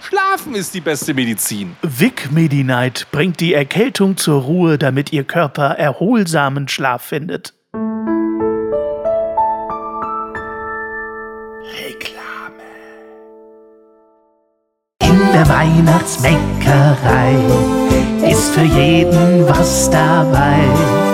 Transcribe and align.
Schlafen 0.00 0.54
ist 0.54 0.74
die 0.74 0.80
beste 0.80 1.14
Medizin. 1.14 1.76
Vic 1.82 2.30
Medi-Night 2.30 3.08
bringt 3.10 3.40
die 3.40 3.54
Erkältung 3.54 4.16
zur 4.16 4.42
Ruhe, 4.42 4.78
damit 4.78 5.12
Ihr 5.12 5.24
Körper 5.24 5.70
erholsamen 5.70 6.68
Schlaf 6.68 7.02
findet. 7.02 7.54
Reklame. 11.80 12.64
In 15.02 15.32
der 15.32 15.48
Weihnachtsbäckerei 15.48 17.36
ist 18.30 18.54
für 18.54 18.62
jeden 18.62 19.48
was 19.48 19.90
dabei. 19.90 21.07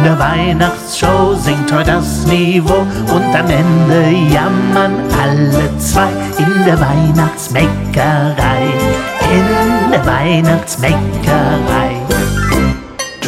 In 0.00 0.06
der 0.06 0.18
Weihnachtsshow 0.18 1.34
singt 1.34 1.70
heute 1.70 1.90
das 1.90 2.26
Niveau 2.26 2.86
und 3.14 3.34
am 3.36 3.50
Ende 3.50 4.32
jammern 4.32 4.94
alle 5.12 5.76
zwei. 5.76 6.08
In 6.38 6.64
der 6.64 6.80
Weihnachtsbäckerei, 6.80 8.62
in 9.30 9.90
der 9.92 10.06
Weihnachtsbäckerei. 10.06 12.00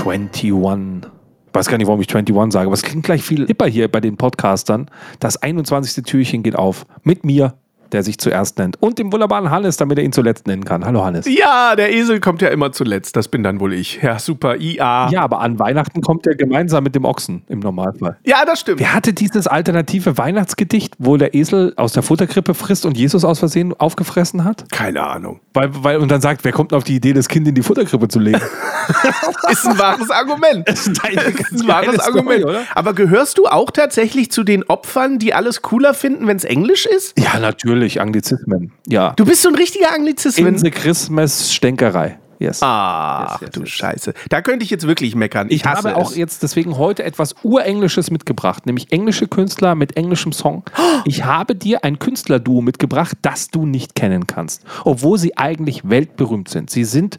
21. 0.02 1.10
Ich 1.48 1.54
weiß 1.54 1.66
gar 1.66 1.76
nicht, 1.76 1.86
warum 1.86 2.00
ich 2.00 2.08
21 2.08 2.54
sage, 2.54 2.66
aber 2.68 2.74
es 2.74 2.82
klingt 2.82 3.04
gleich 3.04 3.22
viel 3.22 3.46
hipper 3.46 3.66
hier 3.66 3.92
bei 3.92 4.00
den 4.00 4.16
Podcastern. 4.16 4.90
Das 5.20 5.42
21. 5.42 6.02
Türchen 6.04 6.42
geht 6.42 6.56
auf. 6.56 6.86
Mit 7.02 7.22
mir, 7.22 7.52
der 7.92 8.02
sich 8.02 8.18
zuerst 8.18 8.58
nennt. 8.58 8.80
Und 8.80 8.98
dem 8.98 9.12
wunderbaren 9.12 9.50
Hannes, 9.50 9.76
damit 9.76 9.98
er 9.98 10.04
ihn 10.04 10.12
zuletzt 10.12 10.46
nennen 10.46 10.64
kann. 10.64 10.84
Hallo 10.84 11.04
Hannes. 11.04 11.26
Ja, 11.28 11.76
der 11.76 11.92
Esel 11.92 12.20
kommt 12.20 12.42
ja 12.42 12.48
immer 12.48 12.72
zuletzt. 12.72 13.16
Das 13.16 13.28
bin 13.28 13.42
dann 13.42 13.60
wohl 13.60 13.72
ich. 13.72 14.00
Ja, 14.02 14.18
super. 14.18 14.56
IA. 14.56 15.10
Ja, 15.10 15.22
aber 15.22 15.40
an 15.40 15.58
Weihnachten 15.58 16.00
kommt 16.00 16.26
er 16.26 16.34
gemeinsam 16.34 16.84
mit 16.84 16.94
dem 16.94 17.04
Ochsen 17.04 17.42
im 17.48 17.60
Normalfall. 17.60 18.18
Ja, 18.24 18.44
das 18.44 18.60
stimmt. 18.60 18.80
Wer 18.80 18.94
hatte 18.94 19.12
dieses 19.12 19.46
alternative 19.46 20.18
Weihnachtsgedicht, 20.18 20.94
wo 20.98 21.16
der 21.16 21.34
Esel 21.34 21.74
aus 21.76 21.92
der 21.92 22.02
Futterkrippe 22.02 22.54
frisst 22.54 22.86
und 22.86 22.96
Jesus 22.96 23.24
aus 23.24 23.38
Versehen 23.38 23.74
aufgefressen 23.74 24.44
hat? 24.44 24.70
Keine 24.70 25.06
Ahnung. 25.06 25.40
Weil, 25.52 25.70
weil, 25.84 25.96
und 25.98 26.10
dann 26.10 26.20
sagt, 26.20 26.44
wer 26.44 26.52
kommt 26.52 26.72
auf 26.72 26.84
die 26.84 26.96
Idee, 26.96 27.12
das 27.12 27.28
Kind 27.28 27.46
in 27.46 27.54
die 27.54 27.62
Futterkrippe 27.62 28.08
zu 28.08 28.18
legen? 28.18 28.40
ist 29.50 29.66
ein 29.66 29.78
wahres 29.78 30.10
Argument. 30.10 30.68
Das 30.68 30.86
ist 30.86 31.04
ein, 31.04 31.12
ist 31.12 31.52
ein 31.52 31.68
wahres 31.68 31.98
Argument. 31.98 32.40
Story, 32.40 32.44
oder? 32.44 32.64
Aber 32.74 32.94
gehörst 32.94 33.38
du 33.38 33.46
auch 33.46 33.70
tatsächlich 33.70 34.30
zu 34.30 34.44
den 34.44 34.64
Opfern, 34.64 35.18
die 35.18 35.34
alles 35.34 35.62
cooler 35.62 35.94
finden, 35.94 36.26
wenn 36.26 36.36
es 36.36 36.44
Englisch 36.44 36.86
ist? 36.86 37.18
Ja, 37.18 37.38
natürlich. 37.38 38.00
Anglizismen. 38.00 38.72
Ja. 38.86 39.12
Du 39.16 39.24
bist 39.24 39.42
so 39.42 39.48
ein 39.48 39.54
richtiger 39.54 39.92
Anglizismen. 39.92 40.54
In 40.54 40.58
the 40.58 40.70
Christmas 40.70 41.52
Stänkerei. 41.52 42.18
Yes. 42.42 42.58
Ach 42.60 43.40
yes, 43.40 43.40
yes, 43.40 43.50
du. 43.50 43.66
Scheiße. 43.66 44.14
Da 44.28 44.42
könnte 44.42 44.64
ich 44.64 44.70
jetzt 44.70 44.86
wirklich 44.86 45.14
meckern. 45.14 45.46
Ich, 45.48 45.56
ich 45.56 45.64
habe 45.64 45.94
auch 45.94 46.12
jetzt 46.12 46.42
deswegen 46.42 46.76
heute 46.76 47.04
etwas 47.04 47.36
Urenglisches 47.44 48.10
mitgebracht, 48.10 48.66
nämlich 48.66 48.90
englische 48.90 49.28
Künstler 49.28 49.76
mit 49.76 49.96
englischem 49.96 50.32
Song. 50.32 50.64
Ich 51.04 51.24
habe 51.24 51.56
dir 51.56 51.84
ein 51.84 51.98
Künstlerduo 51.98 52.60
mitgebracht, 52.60 53.16
das 53.22 53.48
du 53.48 53.66
nicht 53.66 53.94
kennen 53.96 54.26
kannst, 54.26 54.62
obwohl 54.84 55.18
sie 55.18 55.36
eigentlich 55.36 55.88
weltberühmt 55.88 56.48
sind. 56.48 56.70
Sie 56.70 56.84
sind 56.84 57.18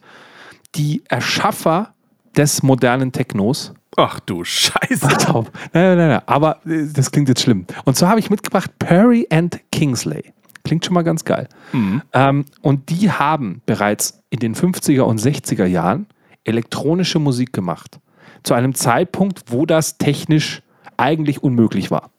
die 0.76 1.04
Erschaffer 1.08 1.94
des 2.36 2.64
modernen 2.64 3.12
Technos. 3.12 3.74
Ach 3.96 4.20
du 4.20 4.44
Scheiße. 4.44 5.08
Pass 5.08 5.28
auf. 5.30 5.52
Nein, 5.72 5.97
nein, 5.97 6.09
nein, 6.09 6.22
aber 6.25 6.66
äh, 6.66 6.88
das 6.92 7.12
klingt 7.12 7.30
jetzt 7.30 7.42
schlimm. 7.42 7.66
Und 7.86 7.96
zwar 7.96 8.09
habe 8.09 8.20
ich 8.20 8.30
mitgebracht 8.30 8.72
Perry 8.80 9.28
and 9.30 9.59
Kingsley. 9.72 10.34
Klingt 10.64 10.86
schon 10.86 10.94
mal 10.94 11.03
ganz 11.03 11.25
geil. 11.25 11.47
Mhm. 11.74 12.02
Ähm, 12.14 12.46
und 12.62 12.90
die 12.90 13.12
haben 13.12 13.62
bereits 13.66 14.24
in 14.30 14.40
den 14.40 14.56
50er 14.56 15.02
und 15.02 15.20
60er 15.20 15.66
Jahren 15.66 16.08
elektronische 16.44 17.20
Musik 17.20 17.53
gemacht. 17.53 18.00
Zu 18.44 18.53
einem 18.53 18.74
Zeitpunkt, 18.74 19.44
wo 19.47 19.66
das 19.66 19.97
technisch 19.97 20.62
eigentlich 20.97 21.44
unmöglich 21.44 21.92
war. 21.92 22.12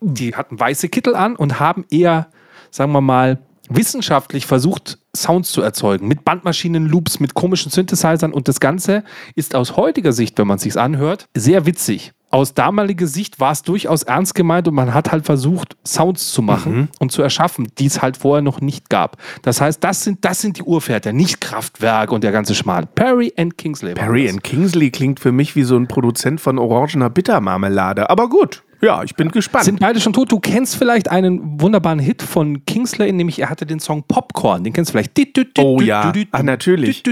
Die 0.00 0.34
hatten 0.34 0.58
weiße 0.58 0.88
Kittel 0.88 1.14
an 1.14 1.36
und 1.36 1.58
haben 1.58 1.84
eher, 1.90 2.28
sagen 2.70 2.92
wir 2.92 3.00
mal, 3.00 3.38
wissenschaftlich 3.68 4.46
versucht, 4.46 4.98
Sounds 5.16 5.50
zu 5.50 5.62
erzeugen. 5.62 6.06
Mit 6.06 6.24
Bandmaschinen, 6.24 6.86
Loops, 6.86 7.20
mit 7.20 7.34
komischen 7.34 7.70
Synthesizern. 7.70 8.32
Und 8.32 8.48
das 8.48 8.60
Ganze 8.60 9.04
ist 9.34 9.54
aus 9.54 9.76
heutiger 9.76 10.12
Sicht, 10.12 10.38
wenn 10.38 10.46
man 10.46 10.56
es 10.56 10.62
sich 10.62 10.78
anhört, 10.78 11.28
sehr 11.34 11.66
witzig 11.66 12.12
aus 12.30 12.54
damaliger 12.54 13.06
Sicht 13.06 13.40
war 13.40 13.52
es 13.52 13.62
durchaus 13.62 14.02
ernst 14.02 14.34
gemeint 14.34 14.68
und 14.68 14.74
man 14.74 14.92
hat 14.92 15.12
halt 15.12 15.24
versucht, 15.24 15.76
Sounds 15.86 16.32
zu 16.32 16.42
machen 16.42 16.76
mhm. 16.76 16.88
und 16.98 17.12
zu 17.12 17.22
erschaffen, 17.22 17.68
die 17.78 17.86
es 17.86 18.02
halt 18.02 18.16
vorher 18.16 18.42
noch 18.42 18.60
nicht 18.60 18.90
gab. 18.90 19.16
Das 19.42 19.60
heißt, 19.60 19.82
das 19.82 20.02
sind, 20.02 20.24
das 20.24 20.40
sind 20.40 20.58
die 20.58 20.62
Urväter, 20.62 21.12
nicht 21.12 21.40
Kraftwerk 21.40 22.12
und 22.12 22.24
der 22.24 22.32
ganze 22.32 22.54
Schmarrn. 22.54 22.88
Perry 22.94 23.32
and 23.38 23.56
Kingsley. 23.56 23.94
Perry 23.94 24.28
and 24.28 24.42
Kingsley 24.42 24.90
klingt 24.90 25.20
für 25.20 25.32
mich 25.32 25.56
wie 25.56 25.62
so 25.62 25.76
ein 25.76 25.86
Produzent 25.86 26.40
von 26.40 26.58
orangener 26.58 27.10
Bittermarmelade. 27.10 28.10
Aber 28.10 28.28
gut. 28.28 28.64
Ja, 28.80 29.02
ich 29.02 29.14
bin 29.14 29.30
gespannt. 29.30 29.64
Sind 29.64 29.80
beide 29.80 30.00
schon 30.00 30.12
tot? 30.12 30.30
Du 30.30 30.38
kennst 30.38 30.76
vielleicht 30.76 31.10
einen 31.10 31.60
wunderbaren 31.60 31.98
Hit 31.98 32.22
von 32.22 32.64
Kingsley, 32.66 33.12
nämlich 33.12 33.38
er 33.38 33.48
hatte 33.50 33.66
den 33.66 33.80
Song 33.80 34.02
Popcorn. 34.06 34.64
Den 34.64 34.72
kennst 34.72 34.90
du 34.90 34.92
vielleicht. 34.92 35.16
Oh 35.58 35.80
ja, 35.80 36.12
ah, 36.32 36.42
natürlich. 36.42 37.02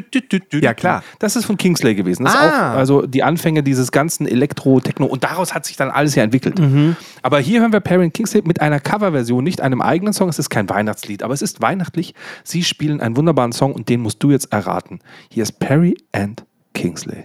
Ja, 0.52 0.74
klar. 0.74 1.02
Das 1.18 1.36
ist 1.36 1.46
von 1.46 1.56
Kingsley 1.56 1.94
gewesen. 1.94 2.24
Das 2.24 2.34
ah. 2.34 2.72
auch, 2.72 2.76
also 2.76 3.06
die 3.06 3.22
Anfänge 3.22 3.62
dieses 3.62 3.92
ganzen 3.92 4.26
Elektro-Techno. 4.26 5.06
Und 5.06 5.24
daraus 5.24 5.54
hat 5.54 5.64
sich 5.64 5.76
dann 5.76 5.90
alles 5.90 6.14
ja 6.14 6.22
entwickelt. 6.22 6.58
Mhm. 6.58 6.96
Aber 7.22 7.38
hier 7.38 7.60
hören 7.60 7.72
wir 7.72 7.80
Perry 7.80 8.10
Kingsley 8.10 8.42
mit 8.44 8.60
einer 8.60 8.80
Coverversion, 8.80 9.42
nicht 9.42 9.60
einem 9.60 9.80
eigenen 9.80 10.12
Song. 10.12 10.28
Es 10.28 10.38
ist 10.38 10.50
kein 10.50 10.68
Weihnachtslied, 10.68 11.22
aber 11.22 11.34
es 11.34 11.42
ist 11.42 11.62
weihnachtlich. 11.62 12.14
Sie 12.42 12.62
spielen 12.62 13.00
einen 13.00 13.16
wunderbaren 13.16 13.52
Song 13.52 13.72
und 13.72 13.88
den 13.88 14.00
musst 14.00 14.22
du 14.22 14.30
jetzt 14.30 14.52
erraten. 14.52 15.00
Hier 15.30 15.42
ist 15.42 15.58
Perry 15.58 15.96
and 16.12 16.44
Kingsley. 16.74 17.24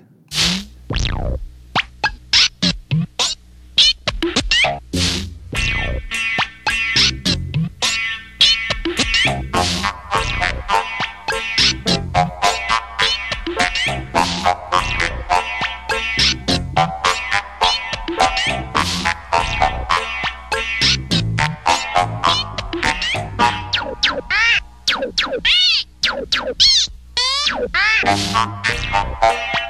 Ah! 27.74 29.69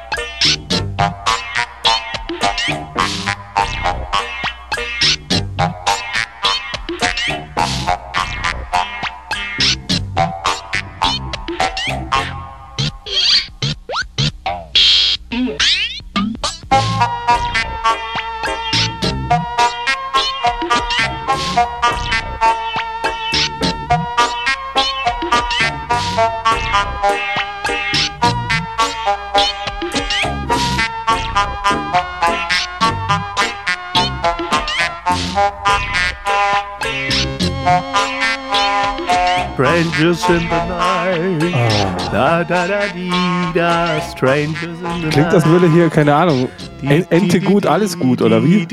Strangers 39.53 40.29
in 40.29 40.47
the 40.49 40.65
night. 40.67 41.43
Oh. 41.43 42.11
Da, 42.11 42.43
da, 42.43 42.67
da, 42.67 42.87
di, 42.93 43.09
da, 43.53 44.01
Strangers 44.01 44.63
in 44.63 45.01
the 45.01 45.09
Klingt, 45.09 45.31
das 45.31 45.45
würde 45.45 45.71
hier, 45.71 45.89
keine 45.89 46.15
Ahnung, 46.15 46.49
Ente 46.81 47.39
gut, 47.39 47.65
alles 47.65 47.97
gut, 47.97 48.21
oder 48.21 48.43
wie? 48.43 48.65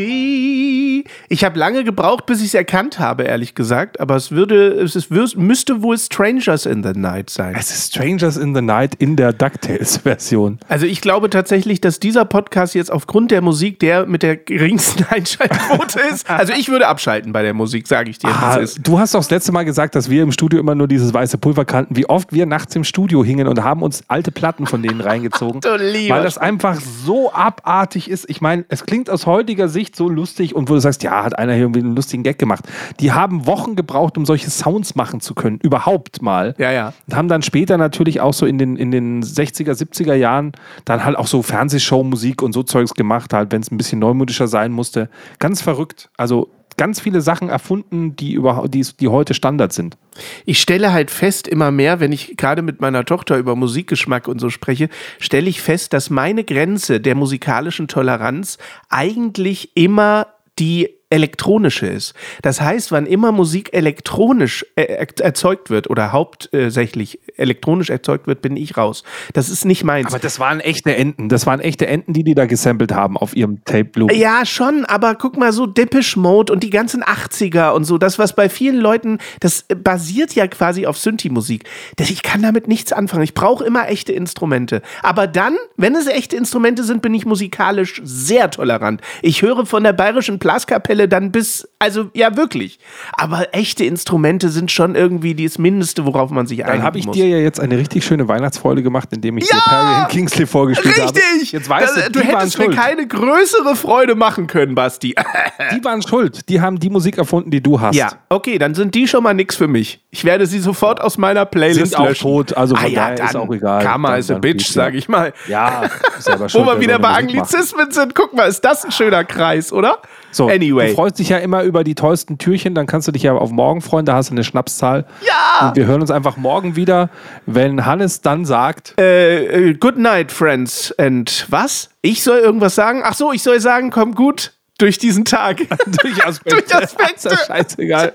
Ich 1.28 1.44
habe 1.44 1.58
lange 1.58 1.84
gebraucht, 1.84 2.26
bis 2.26 2.40
ich 2.40 2.48
es 2.48 2.54
erkannt 2.54 2.98
habe, 2.98 3.24
ehrlich 3.24 3.54
gesagt. 3.54 4.00
Aber 4.00 4.16
es 4.16 4.30
würde, 4.30 4.72
es 4.72 4.96
ist, 4.96 5.10
müsste 5.10 5.82
wohl 5.82 5.98
Strangers 5.98 6.66
in 6.66 6.82
the 6.82 6.92
Night 6.94 7.30
sein. 7.30 7.54
Es 7.58 7.70
ist 7.70 7.94
Strangers 7.94 8.36
in 8.36 8.54
the 8.54 8.62
Night 8.62 8.94
in 8.96 9.16
der 9.16 9.32
DuckTales-Version. 9.32 10.58
Also 10.68 10.86
ich 10.86 11.00
glaube 11.00 11.30
tatsächlich, 11.30 11.80
dass 11.80 12.00
dieser 12.00 12.24
Podcast 12.24 12.74
jetzt 12.74 12.92
aufgrund 12.92 13.30
der 13.30 13.40
Musik 13.40 13.78
der 13.78 14.06
mit 14.06 14.22
der 14.22 14.36
geringsten 14.36 15.04
Einschaltquote 15.10 16.00
ist. 16.12 16.28
Also 16.28 16.52
ich 16.52 16.68
würde 16.68 16.88
abschalten 16.88 17.32
bei 17.32 17.42
der 17.42 17.54
Musik, 17.54 17.86
sage 17.86 18.10
ich 18.10 18.18
dir. 18.18 18.28
Ah, 18.28 18.60
du 18.80 18.98
hast 18.98 19.14
doch 19.14 19.20
das 19.20 19.30
letzte 19.30 19.52
Mal 19.52 19.64
gesagt, 19.64 19.94
dass 19.94 20.10
wir 20.10 20.22
im 20.22 20.32
Studio 20.32 20.60
immer 20.60 20.74
nur 20.74 20.88
dieses 20.88 21.12
weiße 21.12 21.38
Pulver 21.38 21.64
kannten. 21.64 21.96
Wie 21.96 22.08
oft 22.08 22.32
wir 22.32 22.46
nachts 22.46 22.74
im 22.74 22.84
Studio 22.84 23.24
hingen 23.24 23.48
und 23.48 23.62
haben 23.62 23.82
uns 23.82 24.02
alte 24.08 24.32
Platten 24.32 24.66
von 24.66 24.82
denen 24.82 25.00
reingezogen. 25.00 25.60
Du 25.66 25.74
lieber 25.76 26.16
weil 26.16 26.22
das 26.22 26.38
einfach 26.38 26.80
so 26.80 27.32
abartig 27.32 28.10
ist. 28.10 28.28
Ich 28.28 28.40
meine, 28.40 28.64
es 28.68 28.84
klingt 28.84 29.10
aus 29.10 29.26
heutiger 29.26 29.68
Sicht 29.68 29.96
so 29.96 30.08
lustig 30.08 30.54
und 30.54 30.68
wo 30.68 30.74
du 30.74 30.80
sagst, 30.80 30.95
ja, 31.02 31.24
hat 31.24 31.38
einer 31.38 31.52
hier 31.52 31.62
irgendwie 31.62 31.80
einen 31.80 31.96
lustigen 31.96 32.22
Gag 32.22 32.38
gemacht. 32.38 32.64
Die 33.00 33.12
haben 33.12 33.46
Wochen 33.46 33.76
gebraucht, 33.76 34.16
um 34.16 34.26
solche 34.26 34.50
Sounds 34.50 34.94
machen 34.94 35.20
zu 35.20 35.34
können. 35.34 35.58
Überhaupt 35.62 36.22
mal. 36.22 36.54
Ja, 36.58 36.70
ja. 36.70 36.92
Und 37.06 37.16
haben 37.16 37.28
dann 37.28 37.42
später 37.42 37.78
natürlich 37.78 38.20
auch 38.20 38.34
so 38.34 38.46
in 38.46 38.58
den, 38.58 38.76
in 38.76 38.90
den 38.90 39.22
60er, 39.22 39.72
70er 39.72 40.14
Jahren 40.14 40.52
dann 40.84 41.04
halt 41.04 41.16
auch 41.16 41.26
so 41.26 41.42
Fernsehshow-Musik 41.42 42.42
und 42.42 42.52
so 42.52 42.62
Zeugs 42.62 42.94
gemacht, 42.94 43.32
halt, 43.32 43.52
wenn 43.52 43.62
es 43.62 43.70
ein 43.70 43.76
bisschen 43.76 43.98
neumodischer 43.98 44.48
sein 44.48 44.72
musste. 44.72 45.08
Ganz 45.38 45.62
verrückt. 45.62 46.10
Also 46.16 46.50
ganz 46.76 47.00
viele 47.00 47.20
Sachen 47.20 47.48
erfunden, 47.48 48.16
die, 48.16 48.34
überhaupt, 48.34 48.74
die, 48.74 48.86
die 49.00 49.08
heute 49.08 49.34
Standard 49.34 49.72
sind. 49.72 49.96
Ich 50.44 50.60
stelle 50.60 50.92
halt 50.92 51.10
fest, 51.10 51.48
immer 51.48 51.70
mehr, 51.70 52.00
wenn 52.00 52.12
ich 52.12 52.36
gerade 52.36 52.62
mit 52.62 52.80
meiner 52.80 53.04
Tochter 53.04 53.38
über 53.38 53.56
Musikgeschmack 53.56 54.28
und 54.28 54.40
so 54.40 54.50
spreche, 54.50 54.88
stelle 55.18 55.48
ich 55.48 55.60
fest, 55.62 55.92
dass 55.92 56.10
meine 56.10 56.44
Grenze 56.44 57.00
der 57.00 57.14
musikalischen 57.14 57.88
Toleranz 57.88 58.58
eigentlich 58.88 59.76
immer 59.76 60.28
die 60.58 60.90
elektronische 61.10 61.86
ist. 61.86 62.14
Das 62.42 62.60
heißt, 62.60 62.90
wann 62.90 63.06
immer 63.06 63.30
Musik 63.30 63.72
elektronisch 63.72 64.66
äh, 64.74 64.82
er- 64.82 65.20
erzeugt 65.20 65.70
wird 65.70 65.88
oder 65.88 66.12
hauptsächlich 66.12 67.20
elektronisch 67.36 67.90
erzeugt 67.90 68.26
wird, 68.26 68.42
bin 68.42 68.56
ich 68.56 68.76
raus. 68.76 69.02
Das 69.32 69.48
ist 69.48 69.64
nicht 69.64 69.84
meins. 69.84 70.08
Aber 70.08 70.18
das 70.18 70.38
waren 70.40 70.60
echte 70.60 70.94
Enten. 70.96 71.28
Das 71.28 71.46
waren 71.46 71.60
echte 71.60 71.86
Enten, 71.86 72.12
die 72.12 72.24
die 72.24 72.34
da 72.34 72.46
gesampelt 72.46 72.92
haben 72.92 73.16
auf 73.16 73.36
ihrem 73.36 73.64
Tape 73.64 73.90
Loop. 73.96 74.12
Ja, 74.12 74.44
schon, 74.46 74.84
aber 74.84 75.14
guck 75.14 75.36
mal, 75.36 75.52
so 75.52 75.66
Depeche 75.66 76.18
Mode 76.18 76.52
und 76.52 76.62
die 76.62 76.70
ganzen 76.70 77.02
80er 77.02 77.70
und 77.70 77.84
so, 77.84 77.98
das, 77.98 78.18
was 78.18 78.34
bei 78.34 78.48
vielen 78.48 78.76
Leuten, 78.76 79.18
das 79.40 79.64
äh, 79.68 79.74
basiert 79.74 80.34
ja 80.34 80.46
quasi 80.46 80.86
auf 80.86 80.98
Synthi-Musik. 80.98 81.64
Das- 81.96 82.10
Ich 82.10 82.22
kann 82.22 82.42
damit 82.42 82.68
nichts 82.68 82.92
anfangen. 82.92 83.22
Ich 83.24 83.34
brauche 83.34 83.64
immer 83.64 83.88
echte 83.88 84.12
Instrumente. 84.12 84.80
Aber 85.02 85.26
dann, 85.26 85.56
wenn 85.76 85.94
es 85.94 86.06
echte 86.06 86.36
Instrumente 86.36 86.82
sind, 86.84 87.02
bin 87.02 87.12
ich 87.14 87.26
musikalisch 87.26 88.00
sehr 88.04 88.50
tolerant. 88.50 89.00
Ich 89.22 89.42
höre 89.42 89.66
von 89.66 89.82
der 89.84 89.92
Bayerischen 89.92 90.38
Blaskapelle 90.38 91.08
dann 91.08 91.32
bis, 91.32 91.68
also 91.78 92.10
ja, 92.14 92.36
wirklich. 92.36 92.78
Aber 93.12 93.54
echte 93.54 93.84
Instrumente 93.84 94.48
sind 94.50 94.70
schon 94.70 94.94
irgendwie 94.94 95.34
das 95.34 95.58
Mindeste, 95.58 96.06
worauf 96.06 96.30
man 96.30 96.46
sich 96.46 96.58
Dann 96.58 96.68
einigen 96.68 96.84
habe 96.84 96.98
ich 96.98 97.06
muss. 97.06 97.16
Dir 97.26 97.38
ja 97.38 97.42
jetzt 97.42 97.60
eine 97.60 97.76
richtig 97.78 98.04
schöne 98.04 98.28
Weihnachtsfreude 98.28 98.82
gemacht, 98.82 99.08
indem 99.12 99.38
ich 99.38 99.48
dir 99.48 99.58
Perry 99.66 99.94
and 99.94 100.08
Kingsley 100.08 100.46
vorgespielt 100.46 100.94
habe. 101.00 101.14
Richtig! 101.14 101.52
Jetzt 101.52 101.68
weißt 101.68 101.96
Das- 101.96 102.04
du, 102.06 102.12
du 102.12 102.20
hättest 102.20 102.58
mir 102.58 102.64
schuld. 102.66 102.76
keine 102.76 103.06
größere 103.06 103.76
Freude 103.76 104.14
machen 104.14 104.46
können, 104.46 104.74
Basti. 104.74 105.14
Die 105.74 105.84
waren 105.84 106.02
schuld. 106.02 106.48
Die 106.48 106.60
haben 106.60 106.78
die 106.78 106.90
Musik 106.90 107.18
erfunden, 107.18 107.50
die 107.50 107.60
du 107.62 107.80
hast. 107.80 107.94
Ja, 107.96 108.08
okay, 108.28 108.58
dann 108.58 108.74
sind 108.74 108.94
die 108.94 109.08
schon 109.08 109.22
mal 109.22 109.34
nix 109.34 109.56
für 109.56 109.68
mich. 109.68 110.00
Ich 110.10 110.24
werde 110.24 110.46
sie 110.46 110.58
sofort 110.60 111.00
aus 111.00 111.18
meiner 111.18 111.44
Playlist 111.44 111.92
Sind 111.92 111.96
auch 111.98 112.06
löschen. 112.08 112.22
tot, 112.22 112.56
also 112.56 112.74
von 112.76 112.84
ah, 112.84 112.88
ja, 112.88 113.10
daher 113.14 113.24
ist 113.24 113.36
auch 113.36 113.50
egal. 113.52 113.82
Karma 113.82 114.10
Dann- 114.10 114.18
is 114.20 114.30
a 114.30 114.38
bitch, 114.38 114.68
ja. 114.68 114.72
sag 114.84 114.94
ich 114.94 115.08
mal. 115.08 115.32
Ja, 115.48 115.82
selber 116.18 116.44
Wo 116.44 116.48
schuld, 116.48 116.66
wir 116.66 116.72
wer 116.74 116.80
wieder 116.80 116.98
bei 116.98 117.08
Musik 117.22 117.36
macht. 117.36 117.36
Anglizismen 117.46 117.90
sind, 117.90 118.14
guck 118.14 118.34
mal, 118.34 118.44
ist 118.48 118.60
das 118.64 118.84
ein 118.84 118.92
schöner 118.92 119.24
Kreis, 119.24 119.72
oder? 119.72 119.98
So, 120.36 120.48
anyway. 120.48 120.88
du 120.88 120.94
freust 120.94 121.18
dich 121.18 121.30
ja 121.30 121.38
immer 121.38 121.62
über 121.62 121.82
die 121.82 121.94
tollsten 121.94 122.36
Türchen, 122.36 122.74
dann 122.74 122.86
kannst 122.86 123.08
du 123.08 123.12
dich 123.12 123.22
ja 123.22 123.32
auf 123.32 123.50
morgen 123.50 123.80
freuen, 123.80 124.04
da 124.04 124.14
hast 124.16 124.28
du 124.28 124.34
eine 124.34 124.44
Schnapszahl. 124.44 125.06
Ja! 125.26 125.68
Und 125.68 125.76
wir 125.76 125.86
hören 125.86 126.02
uns 126.02 126.10
einfach 126.10 126.36
morgen 126.36 126.76
wieder, 126.76 127.08
wenn 127.46 127.86
Hannes 127.86 128.20
dann 128.20 128.44
sagt, 128.44 128.94
Äh, 129.00 129.70
äh, 129.70 129.74
good 129.74 129.96
night, 129.96 130.30
friends. 130.30 130.92
And 130.98 131.46
was? 131.48 131.88
Ich 132.02 132.22
soll 132.22 132.40
irgendwas 132.40 132.74
sagen? 132.74 133.00
Ach 133.02 133.14
so, 133.14 133.32
ich 133.32 133.42
soll 133.42 133.60
sagen, 133.60 133.90
komm 133.90 134.14
gut 134.14 134.52
durch 134.76 134.98
diesen 134.98 135.24
Tag. 135.24 135.56
durch 136.02 136.26
Aspekte. 136.26 136.62
Durch 136.62 136.82
Aspekte. 136.82 137.34
Scheißegal. 137.46 138.12